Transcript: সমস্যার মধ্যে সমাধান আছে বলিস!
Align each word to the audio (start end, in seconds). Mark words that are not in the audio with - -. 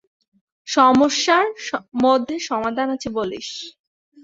সমস্যার 0.67 1.45
মধ্যে 2.03 2.35
সমাধান 2.49 2.87
আছে 2.95 3.09
বলিস! 3.17 3.49